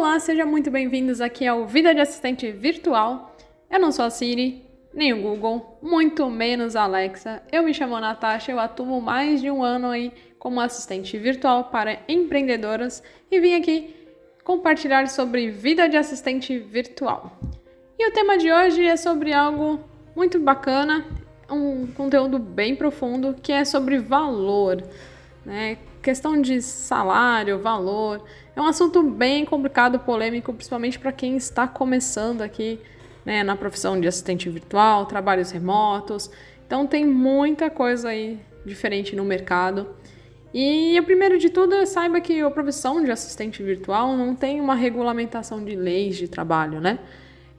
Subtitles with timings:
[0.00, 3.36] Olá, sejam muito bem-vindos aqui ao Vida de Assistente Virtual.
[3.70, 7.42] Eu não sou a Siri, nem o Google, muito menos a Alexa.
[7.52, 12.00] Eu me chamo Natasha, eu atuo mais de um ano aí como assistente virtual para
[12.08, 13.94] empreendedoras e vim aqui
[14.42, 17.38] compartilhar sobre vida de assistente virtual.
[17.98, 19.84] E o tema de hoje é sobre algo
[20.16, 21.04] muito bacana,
[21.50, 24.82] um conteúdo bem profundo que é sobre valor,
[25.44, 25.76] né?
[26.02, 28.24] Questão de salário, valor,
[28.56, 32.80] é um assunto bem complicado, polêmico, principalmente para quem está começando aqui
[33.24, 36.30] né, na profissão de assistente virtual, trabalhos remotos.
[36.66, 39.94] Então tem muita coisa aí diferente no mercado.
[40.54, 44.74] E o primeiro de tudo, saiba que a profissão de assistente virtual não tem uma
[44.74, 46.98] regulamentação de leis de trabalho, né?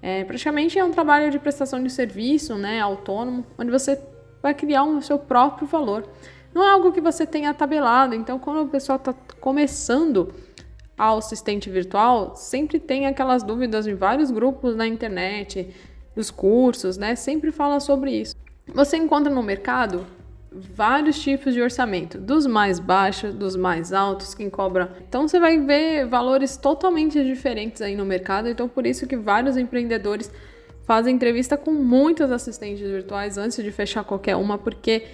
[0.02, 4.02] É, praticamente é um trabalho de prestação de serviço, né, autônomo, onde você
[4.42, 6.10] vai criar o um, seu próprio valor.
[6.54, 8.16] Não é algo que você tenha tabelado.
[8.16, 10.34] Então, quando o pessoal está começando
[10.98, 15.74] ao assistente virtual, sempre tem aquelas dúvidas em vários grupos na internet,
[16.16, 17.16] dos cursos, né?
[17.16, 18.36] Sempre fala sobre isso.
[18.74, 20.06] Você encontra no mercado
[20.52, 24.92] vários tipos de orçamento, dos mais baixos, dos mais altos, quem cobra.
[25.08, 29.56] Então você vai ver valores totalmente diferentes aí no mercado, então por isso que vários
[29.56, 30.30] empreendedores
[30.84, 35.06] fazem entrevista com muitas assistentes virtuais antes de fechar qualquer uma, porque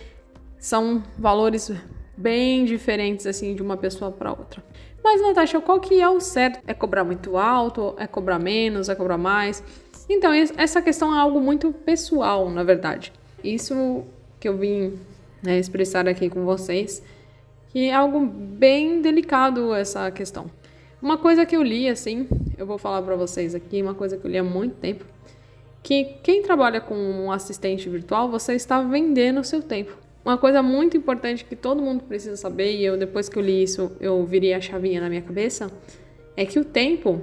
[0.60, 1.72] são valores
[2.16, 4.64] bem diferentes assim de uma pessoa para outra.
[5.04, 6.60] Mas Natasha, qual que é o certo?
[6.68, 7.96] É cobrar muito alto?
[7.98, 8.90] É cobrar menos?
[8.90, 9.64] É cobrar mais?
[10.10, 13.14] Então, essa questão é algo muito pessoal, na verdade.
[13.44, 14.04] Isso
[14.40, 14.98] que eu vim
[15.44, 17.04] né, expressar aqui com vocês,
[17.70, 20.50] que é algo bem delicado essa questão.
[21.02, 22.28] Uma coisa que eu li assim,
[22.58, 25.06] eu vou falar para vocês aqui, uma coisa que eu li há muito tempo,
[25.84, 29.96] que quem trabalha com um assistente virtual, você está vendendo o seu tempo.
[30.28, 33.64] Uma coisa muito importante que todo mundo precisa saber, e eu depois que eu li
[33.64, 35.72] isso, eu virei a chavinha na minha cabeça,
[36.36, 37.22] é que o tempo,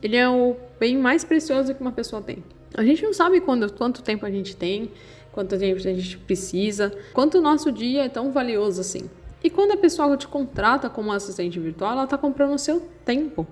[0.00, 2.44] ele é o bem mais precioso que uma pessoa tem.
[2.76, 4.92] A gente não sabe quando, quanto tempo a gente tem,
[5.32, 9.10] quanto tempo a gente precisa, quanto o nosso dia é tão valioso assim.
[9.42, 13.44] E quando a pessoa te contrata como assistente virtual, ela está comprando o seu tempo.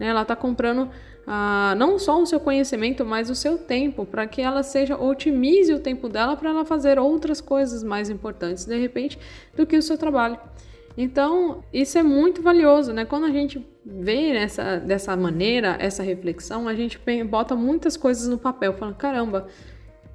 [0.00, 0.08] Né?
[0.08, 0.90] Ela está comprando
[1.26, 5.72] ah, não só o seu conhecimento, mas o seu tempo, para que ela seja otimize
[5.72, 9.18] o tempo dela para ela fazer outras coisas mais importantes, de repente,
[9.56, 10.38] do que o seu trabalho.
[10.96, 13.04] Então, isso é muito valioso, né?
[13.04, 18.36] Quando a gente vê essa, dessa maneira, essa reflexão, a gente bota muitas coisas no
[18.36, 19.46] papel, falando, caramba,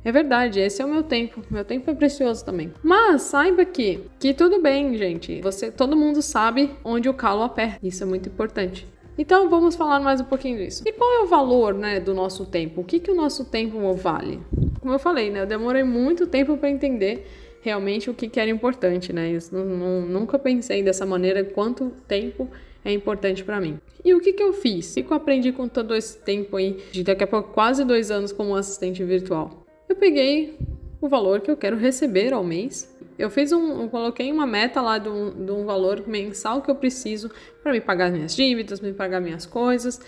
[0.03, 1.41] é verdade, esse é o meu tempo.
[1.49, 2.71] Meu tempo é precioso também.
[2.81, 5.41] Mas saiba que, que tudo bem, gente.
[5.41, 7.85] Você, todo mundo sabe onde o calo aperta.
[7.85, 8.87] Isso é muito importante.
[9.17, 10.83] Então vamos falar mais um pouquinho disso.
[10.85, 12.81] E qual é o valor, né, do nosso tempo?
[12.81, 14.39] O que que o nosso tempo vale?
[14.79, 17.25] Como eu falei, né, eu demorei muito tempo para entender
[17.61, 19.31] realmente o que, que era importante, né?
[19.51, 22.47] Eu não, nunca pensei dessa maneira quanto tempo
[22.85, 23.79] é importante para mim.
[24.05, 24.91] E o que, que eu fiz?
[24.91, 27.83] O que, que eu aprendi com todo esse tempo aí, de daqui a pouco quase
[27.83, 29.65] dois anos como assistente virtual?
[29.89, 30.59] Eu peguei
[31.01, 34.81] o valor que eu quero receber ao mês eu fiz um, eu coloquei uma meta
[34.81, 37.31] lá de um, de um valor mensal que eu preciso
[37.63, 39.99] para me pagar minhas dívidas, me pagar minhas coisas.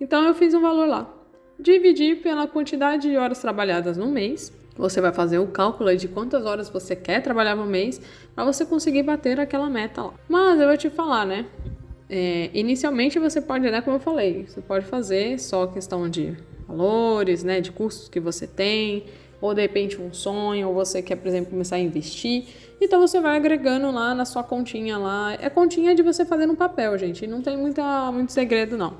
[0.00, 1.14] Então eu fiz um valor lá.
[1.58, 4.52] Dividi pela quantidade de horas trabalhadas no mês.
[4.76, 8.00] Você vai fazer o cálculo de quantas horas você quer trabalhar no mês
[8.34, 10.14] para você conseguir bater aquela meta lá.
[10.28, 11.46] Mas eu vou te falar, né?
[12.08, 16.34] É, inicialmente você pode, né, como eu falei, você pode fazer só questão de
[16.66, 19.04] valores, né, de custos que você tem,
[19.40, 22.46] ou de repente um sonho, ou você quer, por exemplo, começar a investir.
[22.80, 25.34] Então você vai agregando lá na sua continha lá.
[25.40, 27.26] É continha de você fazer no papel, gente.
[27.26, 28.94] Não tem muita, muito segredo, não.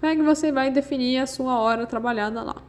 [0.00, 2.62] Pega e você vai definir a sua hora trabalhada lá.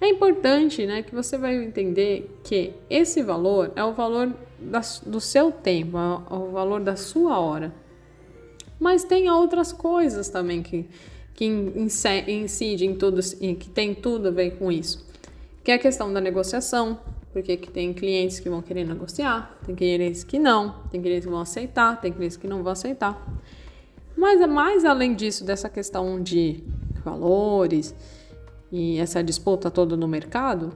[0.00, 5.20] É importante né, que você vai entender que esse valor é o valor da, do
[5.20, 7.74] seu tempo, é o valor da sua hora.
[8.78, 10.88] Mas tem outras coisas também que,
[11.34, 15.09] que incidem em tudo, que tem tudo a ver com isso
[15.62, 16.98] que é a questão da negociação,
[17.32, 21.40] porque tem clientes que vão querer negociar, tem clientes que não, tem clientes que vão
[21.40, 23.24] aceitar, tem clientes que não vão aceitar.
[24.16, 26.62] Mas mais além disso, dessa questão de
[27.04, 27.94] valores
[28.70, 30.72] e essa disputa toda no mercado,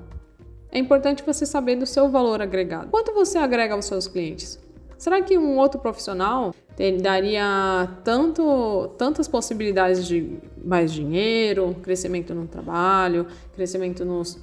[0.71, 2.91] é importante você saber do seu valor agregado.
[2.91, 4.59] Quanto você agrega aos seus clientes?
[4.99, 6.55] Será que um outro profissional
[7.01, 14.41] daria tanto, tantas possibilidades de mais dinheiro, crescimento no trabalho, crescimento nos,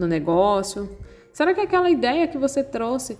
[0.00, 0.88] no negócio?
[1.32, 3.18] Será que aquela ideia que você trouxe,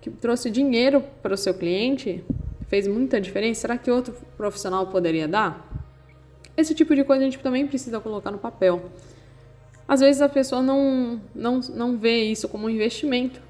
[0.00, 2.22] que trouxe dinheiro para o seu cliente,
[2.68, 3.62] fez muita diferença?
[3.62, 5.68] Será que outro profissional poderia dar?
[6.56, 8.90] Esse tipo de coisa a gente também precisa colocar no papel.
[9.88, 13.40] Às vezes a pessoa não, não, não vê isso como um investimento,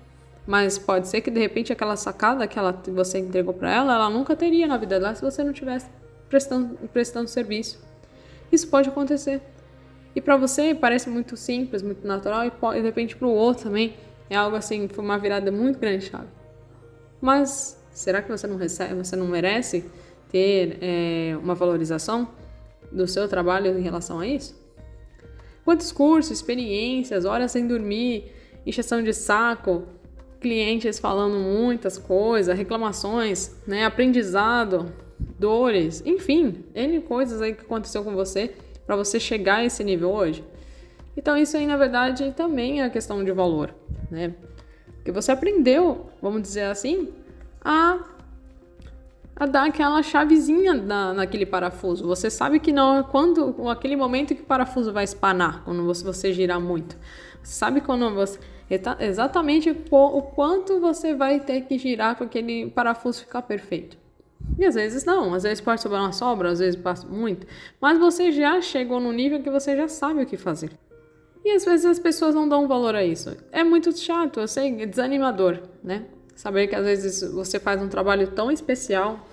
[0.46, 4.10] mas pode ser que de repente aquela sacada que ela, você entregou para ela, ela
[4.10, 5.86] nunca teria na vida dela se você não tivesse
[6.28, 7.78] prestando, prestando serviço.
[8.50, 9.40] isso pode acontecer.
[10.14, 13.94] E para você parece muito simples, muito natural, e, de repente para o outro também
[14.28, 16.28] é algo assim, foi uma virada muito grande, sabe?
[17.20, 19.84] Mas será que você não recebe, você não merece
[20.30, 22.28] ter é, uma valorização
[22.90, 24.60] do seu trabalho em relação a isso?
[25.64, 28.32] Quantos cursos, experiências, horas sem dormir,
[28.66, 29.84] injeção de saco,
[30.40, 34.92] clientes falando muitas coisas, reclamações, né, aprendizado,
[35.38, 38.54] dores, enfim, N coisas aí que aconteceu com você
[38.86, 40.44] para você chegar a esse nível hoje.
[41.16, 43.74] Então isso aí na verdade também é questão de valor,
[44.10, 44.34] né?
[44.96, 47.08] Porque você aprendeu, vamos dizer assim,
[47.60, 47.98] a
[49.34, 52.06] a dar aquela chavezinha na, naquele parafuso.
[52.06, 56.32] Você sabe que não quando aquele momento que o parafuso vai espanar, quando você, você
[56.32, 56.96] girar muito.
[57.42, 58.38] Você sabe quando você
[59.00, 63.98] exatamente o quanto você vai ter que girar para aquele parafuso ficar perfeito.
[64.58, 67.46] E às vezes não, às vezes pode sobrar uma sobra, às vezes passa muito,
[67.80, 70.70] mas você já chegou no nível que você já sabe o que fazer.
[71.44, 73.36] E às vezes as pessoas não dão valor a isso.
[73.50, 76.06] É muito chato, eu sei, é desanimador, né?
[76.36, 79.26] Saber que às vezes você faz um trabalho tão especial,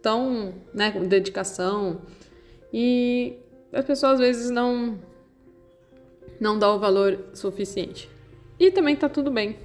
[0.00, 2.00] tão, né, com dedicação,
[2.72, 3.36] e
[3.72, 4.98] as pessoas às vezes não
[6.40, 8.08] não dão o valor suficiente.
[8.60, 9.56] E também tá tudo bem.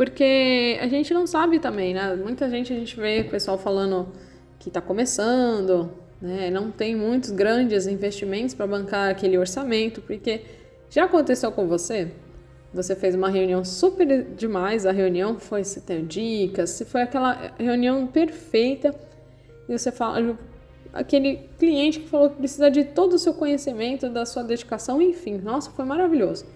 [0.00, 2.16] Porque a gente não sabe também, né?
[2.16, 4.08] Muita gente a gente vê o pessoal falando
[4.58, 5.90] que tá começando,
[6.22, 6.48] né?
[6.48, 10.40] Não tem muitos grandes investimentos para bancar aquele orçamento, porque
[10.88, 12.12] já aconteceu com você?
[12.72, 17.52] Você fez uma reunião super demais, a reunião foi se ter dicas, se foi aquela
[17.58, 18.94] reunião perfeita
[19.68, 20.34] e você fala
[20.94, 25.36] aquele cliente que falou que precisa de todo o seu conhecimento, da sua dedicação, enfim,
[25.36, 26.46] nossa, foi maravilhoso.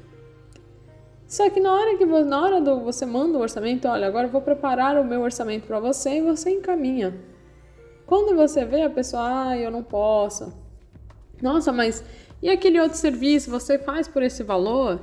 [1.27, 4.31] Só que na hora que na hora do você manda o orçamento, olha, agora eu
[4.31, 7.15] vou preparar o meu orçamento para você e você encaminha.
[8.07, 10.53] Quando você vê a pessoa, ah, eu não posso.
[11.41, 12.05] Nossa, mas
[12.43, 15.01] e aquele outro serviço você faz por esse valor?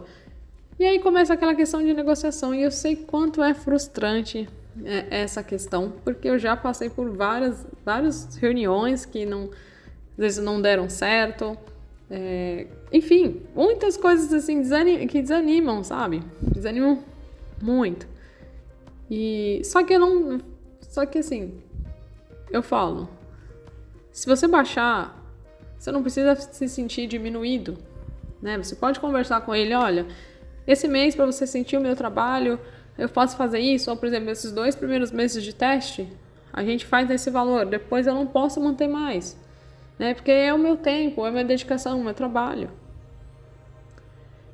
[0.80, 4.48] E aí começa aquela questão de negociação e eu sei quanto é frustrante
[4.86, 10.44] é, essa questão, porque eu já passei por várias, várias reuniões que não, às vezes
[10.44, 11.58] não deram certo.
[12.10, 16.22] É, enfim, muitas coisas assim desanim que desanimam, sabe?
[16.42, 17.04] Desanimam
[17.62, 18.08] muito.
[19.10, 20.42] E só que eu não,
[20.82, 21.62] só que assim,
[22.50, 23.10] eu falo,
[24.12, 25.18] se você baixar,
[25.78, 27.78] você não precisa se sentir diminuído,
[28.42, 28.58] né?
[28.58, 30.06] Você pode conversar com ele, olha,
[30.68, 32.60] esse mês para você sentir o meu trabalho,
[32.98, 36.08] eu posso fazer isso, ou por exemplo, esses dois primeiros meses de teste,
[36.54, 39.38] a gente faz esse valor, depois eu não posso manter mais
[40.02, 40.16] né?
[40.16, 42.72] Porque é o meu tempo, é a minha dedicação, o meu trabalho.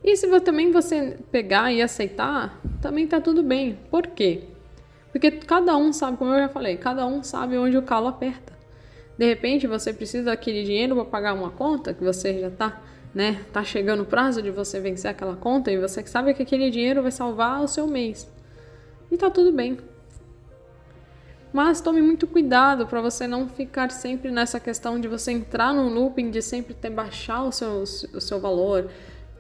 [0.04, 3.78] E se também você pegar e aceitar, também tá tudo bem.
[3.90, 4.44] Por quê?
[5.12, 8.54] Porque cada um sabe, como eu já falei, cada um sabe onde o calo aperta.
[9.18, 12.82] De repente você precisa daquele dinheiro para pagar uma conta que você já tá,
[13.14, 16.70] né, tá chegando o prazo de você vencer aquela conta e você sabe que aquele
[16.70, 18.30] dinheiro vai salvar o seu mês.
[19.12, 19.78] E tá tudo bem.
[21.52, 25.92] Mas tome muito cuidado para você não ficar sempre nessa questão de você entrar num
[25.92, 28.90] looping de sempre ter baixar o seu, o seu valor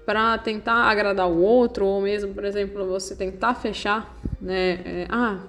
[0.08, 4.80] para tentar agradar o outro, ou mesmo, por exemplo, você tentar fechar, né?
[4.86, 5.40] É, ah,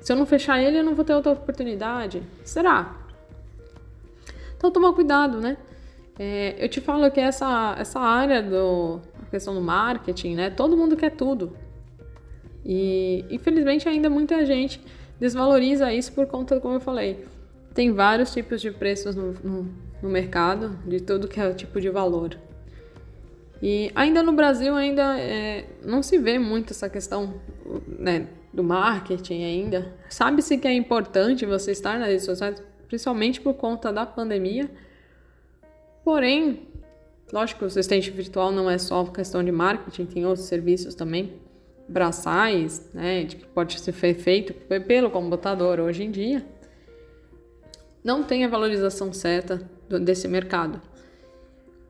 [0.00, 2.20] se eu não fechar ele, eu não vou ter outra oportunidade.
[2.42, 2.96] Será?
[4.56, 5.56] Então toma cuidado, né?
[6.18, 10.50] É, eu te falo que essa, essa área do a questão do marketing, né?
[10.50, 11.56] Todo mundo quer tudo.
[12.66, 14.82] E infelizmente ainda muita gente
[15.20, 17.24] desvaloriza isso por conta, como eu falei,
[17.72, 19.68] tem vários tipos de preços no, no,
[20.02, 22.36] no mercado, de tudo que é tipo de valor.
[23.62, 27.34] E ainda no Brasil ainda é, não se vê muito essa questão
[27.86, 29.94] né, do marketing ainda.
[30.08, 34.70] Sabe-se que é importante você estar nas redes sociais, principalmente por conta da pandemia.
[36.02, 36.68] Porém,
[37.30, 41.34] lógico o assistente virtual não é só questão de marketing, tem outros serviços também
[41.86, 44.54] braçais, né, que pode ser feito
[44.86, 46.46] pelo computador hoje em dia,
[48.02, 49.68] não tem a valorização certa
[50.00, 50.80] desse mercado.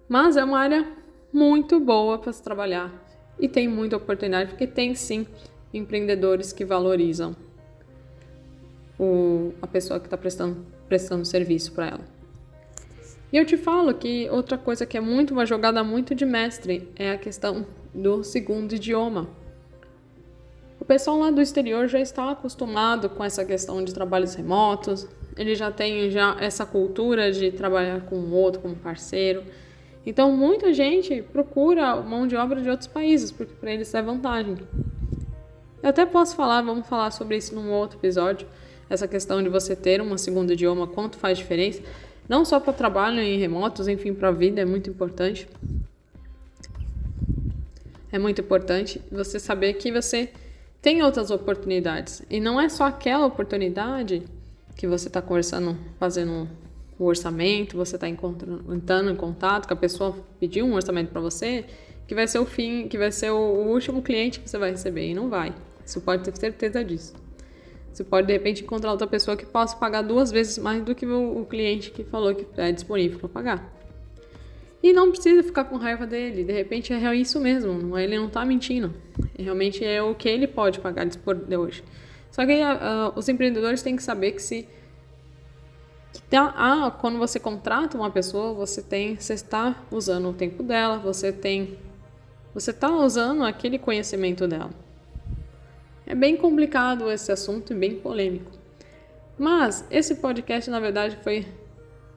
[0.09, 0.87] Mas é uma área
[1.33, 2.93] muito boa para se trabalhar
[3.39, 5.27] e tem muita oportunidade, porque tem sim
[5.73, 7.35] empreendedores que valorizam
[8.99, 12.05] o, a pessoa que está prestando, prestando serviço para ela.
[13.33, 16.89] E eu te falo que outra coisa que é muito uma jogada muito de mestre
[16.97, 19.29] é a questão do segundo idioma
[20.91, 25.07] pessoal lá do exterior já está acostumado com essa questão de trabalhos remotos,
[25.37, 29.45] ele já tem já essa cultura de trabalhar com o outro como parceiro.
[30.05, 34.57] Então, muita gente procura mão de obra de outros países, porque para eles é vantagem.
[35.83, 38.47] Eu até posso falar, vamos falar sobre isso num outro episódio,
[38.89, 41.83] essa questão de você ter um segundo idioma, quanto faz diferença.
[42.29, 45.49] Não só para trabalho em remotos, enfim, para a vida é muito importante.
[48.13, 50.31] É muito importante você saber que você
[50.83, 52.23] tem outras oportunidades.
[52.29, 54.23] E não é só aquela oportunidade
[54.77, 56.49] que você está conversando, fazendo
[57.01, 61.65] o orçamento, você está entrando em contato com a pessoa, pediu um orçamento para você,
[62.07, 65.09] que vai ser o fim, que vai ser o último cliente que você vai receber.
[65.09, 65.55] E não vai.
[65.85, 67.15] Você pode ter certeza disso.
[67.91, 71.07] Você pode, de repente, encontrar outra pessoa que possa pagar duas vezes mais do que
[71.07, 73.81] o cliente que falou que é disponível para pagar.
[74.83, 76.45] E não precisa ficar com raiva dele.
[76.45, 77.99] De repente é isso mesmo.
[77.99, 78.95] Ele não está mentindo.
[79.39, 81.83] Realmente é o que ele pode pagar de hoje.
[82.31, 84.69] Só que uh, os empreendedores têm que saber que se
[86.31, 90.97] que ah, quando você contrata uma pessoa, você tem, você está usando o tempo dela,
[90.97, 91.77] você tem,
[92.55, 94.71] você está usando aquele conhecimento dela.
[96.07, 98.53] É bem complicado esse assunto e bem polêmico.
[99.37, 101.45] Mas esse podcast, na verdade, foi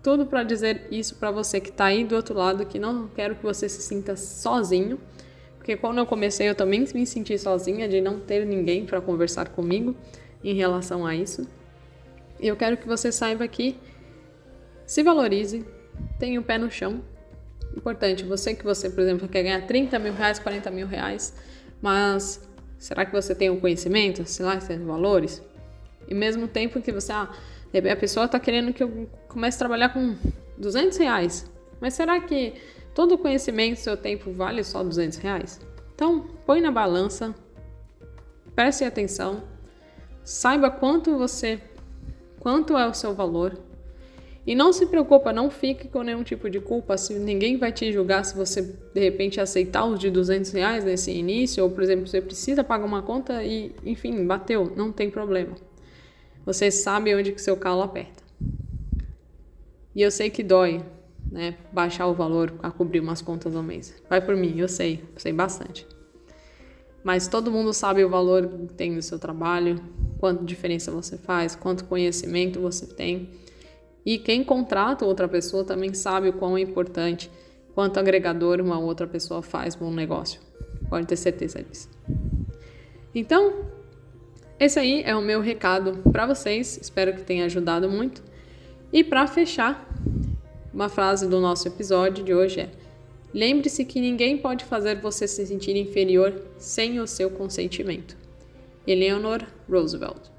[0.03, 3.35] tudo para dizer isso para você que está aí do outro lado, que não quero
[3.35, 4.99] que você se sinta sozinho,
[5.57, 9.49] porque quando eu comecei eu também me senti sozinha de não ter ninguém para conversar
[9.49, 9.95] comigo
[10.43, 11.47] em relação a isso.
[12.39, 13.75] E eu quero que você saiba que
[14.85, 15.65] se valorize,
[16.19, 17.01] tenha o pé no chão.
[17.75, 21.33] Importante, você que você, por exemplo, quer ganhar 30 mil reais, 40 mil reais,
[21.81, 22.47] mas
[22.77, 25.41] será que você tem o conhecimento, sei lá, tem valores?
[26.07, 27.31] E mesmo tempo que você, ah,
[27.91, 30.15] a pessoa está querendo que eu comece a trabalhar com
[30.57, 31.51] 200 reais.
[31.81, 32.53] Mas será que
[32.93, 35.59] todo o conhecimento, seu tempo, vale só 200 reais?
[35.95, 37.33] Então, põe na balança,
[38.55, 39.43] preste atenção,
[40.23, 41.59] saiba quanto você,
[42.39, 43.57] quanto é o seu valor.
[44.45, 47.91] E não se preocupa, não fique com nenhum tipo de culpa, se ninguém vai te
[47.93, 52.05] julgar se você de repente aceitar os de 200 reais nesse início, ou por exemplo,
[52.05, 55.55] você precisa pagar uma conta e, enfim, bateu, não tem problema.
[56.45, 58.21] Você sabe onde que seu calo aperta.
[59.95, 60.83] E eu sei que dói,
[61.31, 61.55] né?
[61.71, 63.95] Baixar o valor a cobrir umas contas no mês.
[64.09, 65.87] Vai por mim, eu sei, sei bastante.
[67.01, 69.81] Mas todo mundo sabe o valor que tem no seu trabalho,
[70.19, 73.29] quanto diferença você faz, quanto conhecimento você tem.
[74.05, 77.31] E quem contrata outra pessoa também sabe o quão importante,
[77.73, 80.41] quanto agregador uma outra pessoa faz bom negócio.
[80.89, 81.89] Pode ter certeza disso.
[83.15, 83.65] Então,
[84.59, 88.23] esse aí é o meu recado para vocês, espero que tenha ajudado muito.
[88.91, 89.87] E para fechar,
[90.73, 92.69] uma frase do nosso episódio de hoje é:
[93.33, 98.15] Lembre-se que ninguém pode fazer você se sentir inferior sem o seu consentimento.
[98.85, 100.29] Eleanor Roosevelt.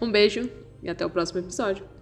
[0.00, 0.50] Um beijo
[0.82, 1.93] e até o próximo episódio.